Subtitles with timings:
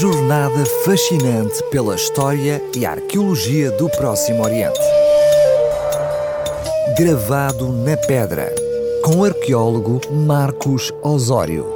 [0.00, 4.78] jornada fascinante pela história e arqueologia do Próximo Oriente.
[6.96, 8.54] Gravado na pedra,
[9.04, 11.66] com o arqueólogo Marcos Osório.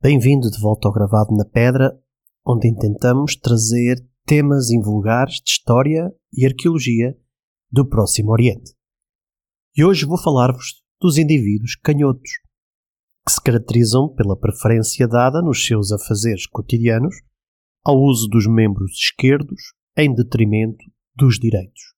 [0.00, 1.92] Bem-vindo de volta ao Gravado na Pedra,
[2.46, 7.14] onde intentamos trazer temas invulgares de história e arqueologia
[7.70, 8.72] do Próximo Oriente.
[9.76, 12.30] E hoje vou falar-vos dos indivíduos canhotos,
[13.26, 17.14] que se caracterizam pela preferência dada nos seus afazeres cotidianos
[17.84, 20.84] ao uso dos membros esquerdos em detrimento
[21.14, 21.94] dos direitos.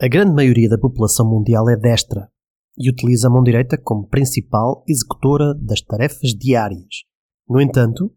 [0.00, 2.30] A grande maioria da população mundial é destra
[2.78, 7.04] e utiliza a mão direita como principal executora das tarefas diárias.
[7.48, 8.10] No entanto,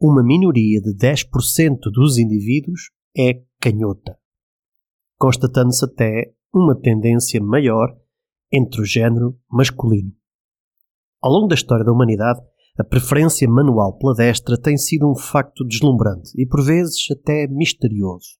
[0.00, 4.18] uma minoria de 10% dos indivíduos é canhota,
[5.18, 7.94] constatando-se até uma tendência maior
[8.52, 10.12] entre o género masculino.
[11.22, 12.40] Ao longo da história da humanidade,
[12.78, 18.38] a preferência manual pela destra tem sido um facto deslumbrante e por vezes até misterioso.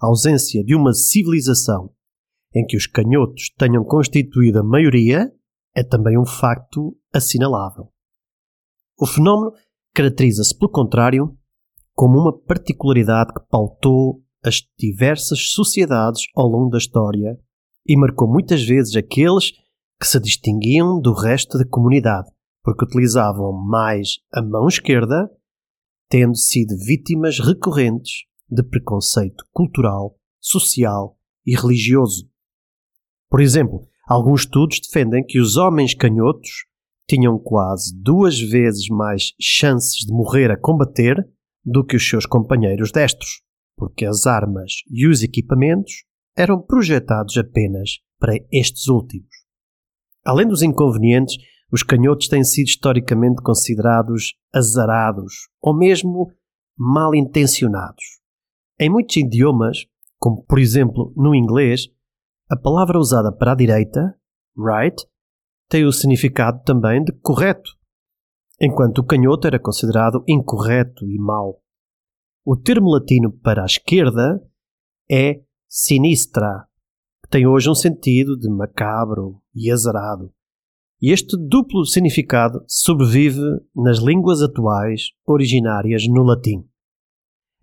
[0.00, 1.92] A ausência de uma civilização
[2.54, 5.32] em que os canhotos tenham constituído a maioria
[5.74, 7.92] é também um facto assinalável.
[8.98, 9.52] O fenómeno
[9.94, 11.36] caracteriza-se, pelo contrário,
[11.94, 17.38] como uma particularidade que pautou as diversas sociedades ao longo da história
[17.90, 19.50] e marcou muitas vezes aqueles
[20.00, 22.30] que se distinguiam do resto da comunidade,
[22.62, 25.28] porque utilizavam mais a mão esquerda,
[26.08, 32.30] tendo sido vítimas recorrentes de preconceito cultural, social e religioso.
[33.28, 36.66] Por exemplo, alguns estudos defendem que os homens canhotos
[37.08, 41.28] tinham quase duas vezes mais chances de morrer a combater
[41.64, 43.42] do que os seus companheiros destros,
[43.76, 49.28] porque as armas e os equipamentos eram projetados apenas para estes últimos.
[50.24, 51.36] Além dos inconvenientes,
[51.72, 56.32] os canhotos têm sido historicamente considerados azarados ou mesmo
[56.76, 58.04] mal intencionados.
[58.78, 59.86] Em muitos idiomas,
[60.18, 61.88] como por exemplo no inglês,
[62.50, 64.14] a palavra usada para a direita,
[64.56, 64.96] right,
[65.68, 67.70] tem o significado também de correto,
[68.60, 71.62] enquanto o canhoto era considerado incorreto e mau.
[72.44, 74.42] O termo latino para a esquerda
[75.08, 75.40] é
[75.70, 76.66] sinistra,
[77.22, 80.34] que tem hoje um sentido de macabro e azarado.
[81.00, 83.40] E este duplo significado sobrevive
[83.74, 86.68] nas línguas atuais originárias no latim.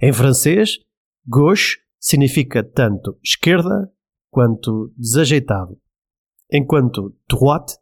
[0.02, 0.80] Em francês,
[1.28, 3.92] gauche significa tanto esquerda
[4.32, 5.78] quanto desajeitado,
[6.52, 7.74] enquanto droite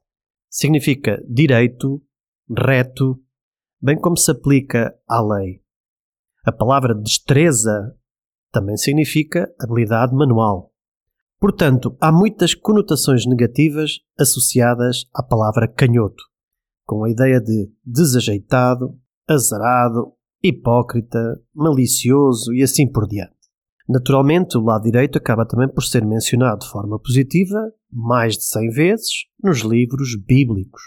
[0.49, 2.01] significa direito,
[2.49, 3.21] reto,
[3.79, 5.61] bem como se aplica à lei.
[6.43, 7.95] A palavra destreza
[8.55, 10.71] também significa habilidade manual.
[11.41, 16.23] Portanto, há muitas conotações negativas associadas à palavra canhoto,
[16.85, 23.35] com a ideia de desajeitado, azarado, hipócrita, malicioso e assim por diante.
[23.89, 27.59] Naturalmente, o lado direito acaba também por ser mencionado de forma positiva
[27.91, 29.09] mais de 100 vezes
[29.43, 30.81] nos livros bíblicos.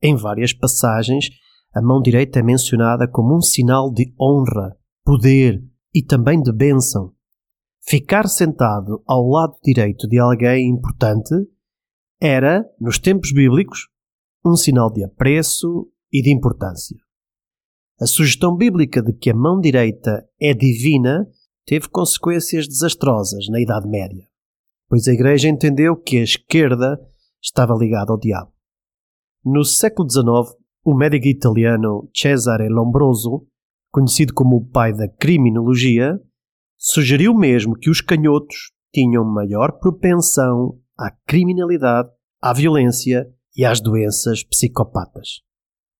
[0.00, 1.26] Em várias passagens,
[1.74, 5.60] a mão direita é mencionada como um sinal de honra, poder,
[5.96, 7.14] e também de bênção.
[7.80, 11.34] Ficar sentado ao lado direito de alguém importante
[12.20, 13.88] era, nos tempos bíblicos,
[14.44, 16.98] um sinal de apreço e de importância.
[17.98, 21.26] A sugestão bíblica de que a mão direita é divina
[21.64, 24.28] teve consequências desastrosas na Idade Média,
[24.90, 27.00] pois a Igreja entendeu que a esquerda
[27.42, 28.52] estava ligada ao diabo.
[29.42, 33.46] No século XIX, o médico italiano Cesare Lombroso
[33.96, 36.20] conhecido como o pai da criminologia,
[36.76, 42.10] sugeriu mesmo que os canhotos tinham maior propensão à criminalidade,
[42.42, 43.26] à violência
[43.56, 45.40] e às doenças psicopatas.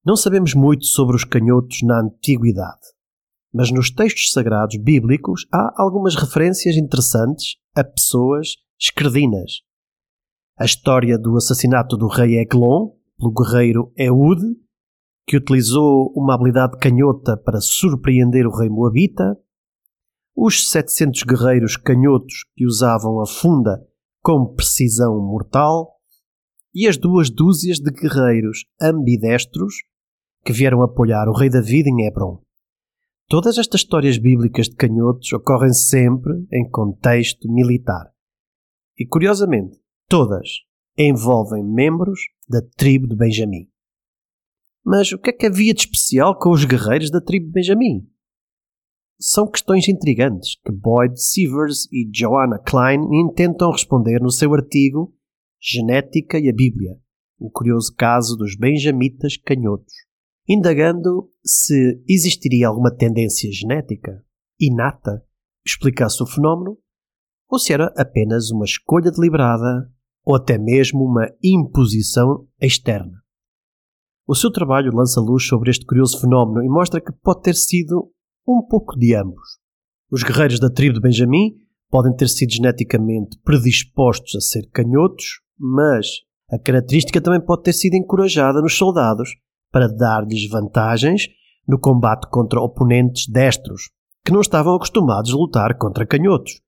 [0.05, 2.83] Não sabemos muito sobre os canhotos na antiguidade,
[3.51, 9.63] mas nos textos sagrados bíblicos há algumas referências interessantes a pessoas esquerdinas.
[10.59, 14.66] A história do assassinato do rei Eglon pelo guerreiro Eude
[15.27, 19.37] que utilizou uma habilidade canhota para surpreender o rei Moabita,
[20.35, 23.85] os 700 guerreiros canhotos que usavam a funda
[24.23, 25.97] com precisão mortal
[26.75, 29.75] e as duas dúzias de guerreiros ambidestros
[30.45, 32.41] que vieram apoiar o rei David em Hebron.
[33.29, 38.13] Todas estas histórias bíblicas de canhotos ocorrem sempre em contexto militar.
[38.97, 39.77] E curiosamente,
[40.09, 40.49] todas
[40.97, 43.69] envolvem membros da tribo de Benjamim.
[44.87, 48.09] Mas o que é que havia de especial com os guerreiros da tribo de Benjamim?
[49.19, 55.13] São questões intrigantes que Boyd Sievers e Joanna Klein intentam responder no seu artigo
[55.61, 56.93] Genética e a Bíblia,
[57.37, 59.93] o curioso caso dos benjamitas canhotos,
[60.47, 64.25] indagando se existiria alguma tendência genética
[64.61, 65.21] inata
[65.65, 66.79] que explicasse o fenómeno
[67.51, 69.91] ou se era apenas uma escolha deliberada
[70.25, 73.26] ou até mesmo uma imposição externa.
[74.27, 78.11] O seu trabalho lança luz sobre este curioso fenómeno e mostra que pode ter sido
[78.47, 79.59] um pouco de ambos.
[80.11, 81.55] Os guerreiros da tribo de Benjamim
[81.91, 86.07] podem ter sido geneticamente predispostos a ser canhotos, mas
[86.51, 89.31] a característica também pode ter sido encorajada nos soldados
[89.71, 91.27] para dar-lhes vantagens
[91.67, 93.91] no combate contra oponentes destros,
[94.25, 96.61] que não estavam acostumados a lutar contra canhotos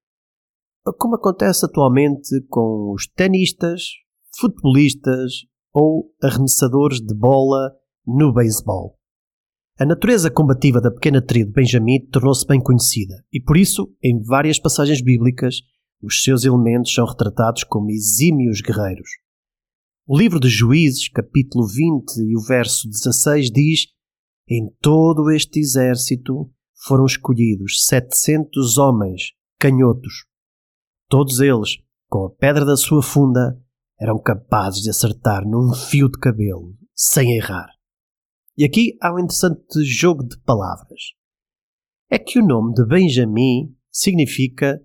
[0.92, 3.82] como acontece atualmente com os tenistas,
[4.38, 5.32] futebolistas
[5.72, 7.72] ou arremessadores de bola
[8.06, 8.96] no beisebol.
[9.78, 14.20] A natureza combativa da pequena tribo de Benjamim tornou-se bem conhecida e, por isso, em
[14.22, 15.60] várias passagens bíblicas,
[16.02, 19.08] os seus elementos são retratados como exímios guerreiros.
[20.06, 23.86] O livro de Juízes, capítulo 20 e o verso 16 diz:
[24.48, 26.50] Em todo este exército
[26.86, 30.28] foram escolhidos setecentos homens canhotos
[31.08, 33.58] Todos eles, com a pedra da sua funda,
[34.00, 37.68] eram capazes de acertar num fio de cabelo, sem errar.
[38.56, 41.12] E aqui há um interessante jogo de palavras.
[42.10, 44.80] É que o nome de Benjamim significa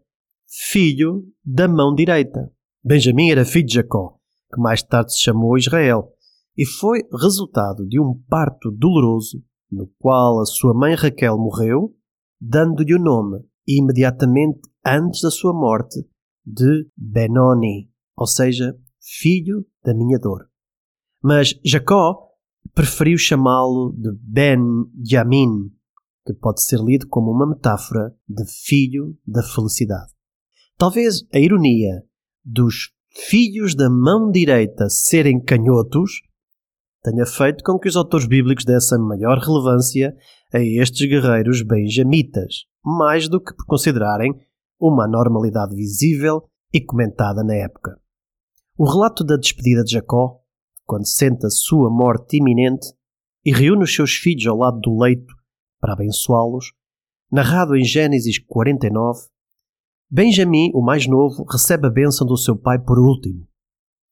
[0.47, 2.51] filho da mão direita.
[2.83, 4.17] Benjamim era filho de Jacó,
[4.53, 6.11] que mais tarde se chamou Israel,
[6.57, 11.95] e foi resultado de um parto doloroso no qual a sua mãe Raquel morreu,
[12.39, 16.05] dando-lhe o nome imediatamente antes da sua morte
[16.45, 20.49] de Benoni, ou seja, filho da minha dor.
[21.21, 22.29] Mas Jacó
[22.73, 25.71] preferiu chamá-lo de Ben-Yamin,
[26.25, 30.11] que pode ser lido como uma metáfora de filho da felicidade.
[30.77, 32.03] Talvez a ironia
[32.43, 32.91] dos
[33.29, 36.21] filhos da mão direita serem canhotos
[37.03, 40.15] tenha feito com que os autores bíblicos dessem maior relevância
[40.53, 44.33] a estes guerreiros benjamitas, mais do que por considerarem
[44.79, 47.99] uma anormalidade visível e comentada na época.
[48.75, 50.41] O relato da despedida de Jacó,
[50.83, 52.87] quando sente a sua morte iminente
[53.45, 55.33] e reúne os seus filhos ao lado do leito
[55.79, 56.73] para abençoá-los,
[57.31, 59.19] narrado em Gênesis 49,
[60.09, 63.47] Benjamim, o mais novo, recebe a bênção do seu pai por último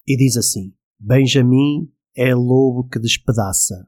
[0.08, 3.88] e diz assim: Benjamim é lobo que despedaça.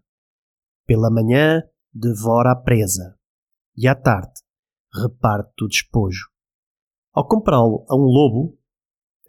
[0.88, 1.62] Pela manhã
[1.94, 3.16] devora a presa
[3.76, 4.42] e à tarde
[4.92, 6.30] reparte o despojo.
[7.14, 8.58] Ao compará-lo a um lobo,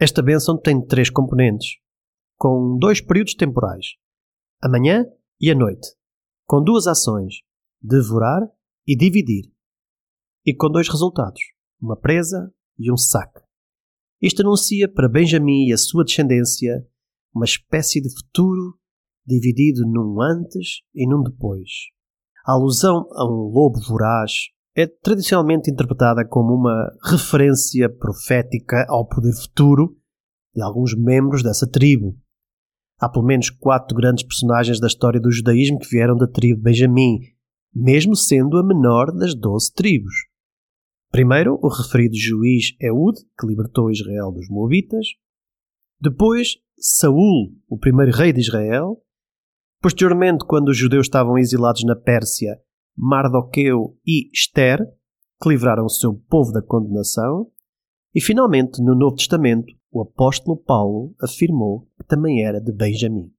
[0.01, 1.77] esta bênção tem três componentes,
[2.37, 3.95] com dois períodos temporais,
[4.61, 5.05] a manhã
[5.41, 5.89] e a noite,
[6.47, 7.37] com duas ações,
[7.81, 8.43] devorar
[8.87, 9.53] e dividir,
[10.45, 11.41] e com dois resultados,
[11.81, 13.41] uma presa e um saque.
[14.21, 16.87] Isto anuncia para Benjamim e a sua descendência
[17.35, 18.79] uma espécie de futuro
[19.27, 21.71] dividido num antes e num depois.
[22.47, 24.33] A alusão a um lobo voraz
[24.77, 29.97] é tradicionalmente interpretada como uma referência profética ao poder futuro
[30.55, 32.19] de alguns membros dessa tribo.
[33.01, 36.63] Há pelo menos quatro grandes personagens da história do judaísmo que vieram da tribo de
[36.63, 37.19] Benjamim,
[37.75, 40.15] mesmo sendo a menor das doze tribos.
[41.11, 45.07] Primeiro, o referido juiz Eud, que libertou Israel dos Moabitas.
[46.01, 49.01] Depois, Saul, o primeiro rei de Israel.
[49.81, 52.59] Posteriormente, quando os judeus estavam exilados na Pérsia,
[52.97, 54.79] Mardoqueu e Esther,
[55.43, 57.51] que livraram o seu povo da condenação,
[58.15, 63.33] e finalmente, no Novo Testamento, o apóstolo Paulo afirmou que também era de Benjamim.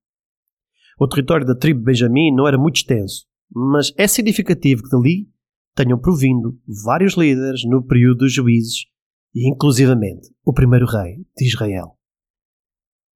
[1.00, 5.30] O território da tribo de Benjamim não era muito extenso, mas é significativo que dali
[5.76, 8.86] tenham provindo vários líderes no período dos juízes
[9.34, 11.98] e, inclusivamente, o primeiro rei de Israel.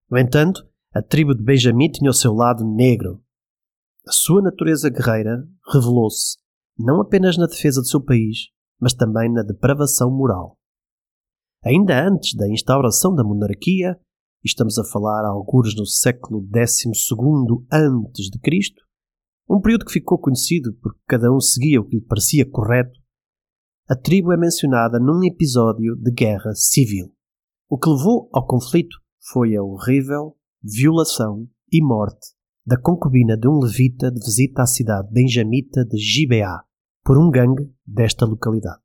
[0.10, 3.22] No entanto, a tribo de Benjamim tinha o seu lado negro,
[4.08, 6.38] a sua natureza guerreira revelou-se
[6.78, 8.48] não apenas na defesa do seu país,
[8.80, 10.58] mas também na depravação moral.
[11.64, 14.00] Ainda antes da instauração da monarquia,
[14.44, 16.92] estamos a falar alguns no século XII
[17.72, 18.82] antes de Cristo,
[19.50, 22.98] um período que ficou conhecido porque cada um seguia o que lhe parecia correto,
[23.90, 27.12] a tribo é mencionada num episódio de guerra civil.
[27.68, 28.96] O que levou ao conflito
[29.32, 35.12] foi a horrível violação e morte da concubina de um levita de visita à cidade
[35.12, 36.64] benjamita de Gibeá,
[37.04, 38.82] por um gangue desta localidade.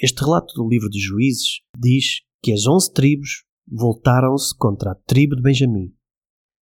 [0.00, 5.36] Este relato do livro de Juízes diz que as onze tribos voltaram-se contra a tribo
[5.36, 5.92] de Benjamim,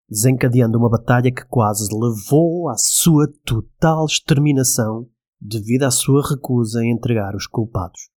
[0.08, 5.08] desencadeando uma batalha que quase levou à sua total exterminação
[5.40, 8.08] devido à sua recusa em entregar os culpados.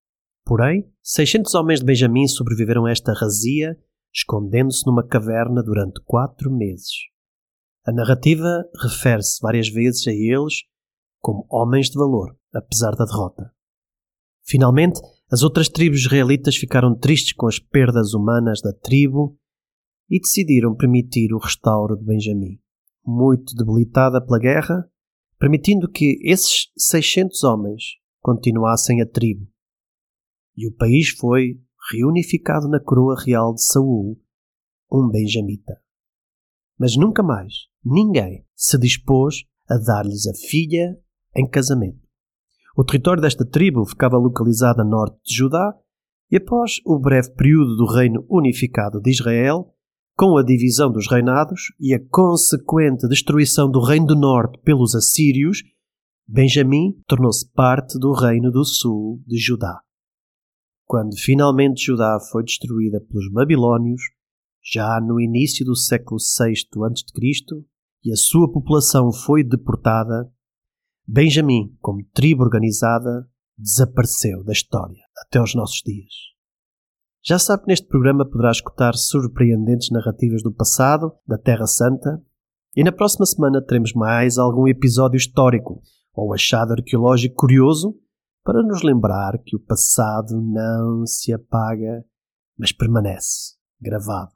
[0.45, 3.77] Porém, 600 homens de Benjamim sobreviveram a esta razia,
[4.15, 6.93] escondendo-se numa caverna durante quatro meses.
[7.87, 10.65] A narrativa refere-se várias vezes a eles
[11.21, 13.55] como homens de valor, apesar da derrota.
[14.45, 15.01] Finalmente,
[15.31, 19.39] as outras tribos israelitas ficaram tristes com as perdas humanas da tribo
[20.11, 22.59] e decidiram permitir o restauro de Benjamim,
[23.05, 24.91] muito debilitada pela guerra,
[25.39, 27.83] permitindo que esses 600 homens
[28.21, 29.47] continuassem a tribo.
[30.57, 31.61] E o país foi
[31.93, 34.21] reunificado na coroa real de Saul,
[34.91, 35.86] um benjamita.
[36.79, 40.97] Mas nunca mais ninguém se dispôs a dar-lhes a filha
[41.35, 42.07] em casamento.
[42.77, 45.75] O território desta tribo ficava localizado a norte de Judá,
[46.31, 49.73] e após o breve período do reino unificado de Israel,
[50.17, 55.63] com a divisão dos reinados e a consequente destruição do Reino do Norte pelos assírios,
[56.27, 59.81] Benjamim tornou-se parte do Reino do Sul de Judá.
[60.85, 64.01] Quando finalmente Judá foi destruída pelos babilônios,
[64.69, 66.55] já no início do século VI
[66.85, 67.65] a.C.,
[68.05, 70.31] e a sua população foi deportada,
[71.07, 76.13] Benjamim, como tribo organizada, desapareceu da história até os nossos dias.
[77.25, 82.23] Já sabe que neste programa poderá escutar surpreendentes narrativas do passado, da Terra Santa,
[82.75, 85.81] e na próxima semana teremos mais algum episódio histórico
[86.13, 87.97] ou achado arqueológico curioso
[88.45, 92.05] para nos lembrar que o passado não se apaga,
[92.59, 94.36] mas permanece gravado